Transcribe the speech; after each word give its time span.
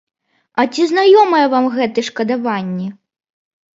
А 0.61 0.65
ці 0.73 0.81
знаёмыя 0.93 1.51
вам 1.53 1.65
гэтыя 1.75 2.07
шкадаванні? 2.11 2.87